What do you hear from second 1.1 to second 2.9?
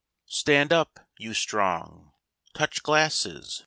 you Strong! Touch